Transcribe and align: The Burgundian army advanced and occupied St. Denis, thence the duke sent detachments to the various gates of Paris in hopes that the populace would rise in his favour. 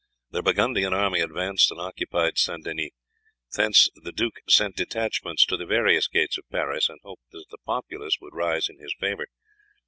The 0.31 0.41
Burgundian 0.41 0.95
army 0.95 1.19
advanced 1.19 1.69
and 1.69 1.79
occupied 1.79 2.39
St. 2.39 2.63
Denis, 2.65 2.89
thence 3.55 3.87
the 3.93 4.11
duke 4.11 4.39
sent 4.49 4.75
detachments 4.77 5.45
to 5.45 5.57
the 5.57 5.65
various 5.67 6.07
gates 6.07 6.39
of 6.39 6.49
Paris 6.49 6.89
in 6.89 6.97
hopes 7.03 7.21
that 7.29 7.45
the 7.51 7.59
populace 7.67 8.17
would 8.19 8.33
rise 8.33 8.67
in 8.67 8.79
his 8.79 8.95
favour. 8.99 9.27